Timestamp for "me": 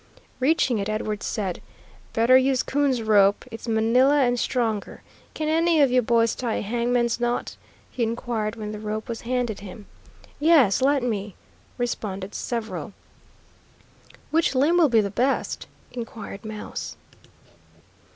11.03-11.35